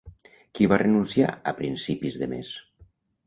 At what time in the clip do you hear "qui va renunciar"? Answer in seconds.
0.59-1.35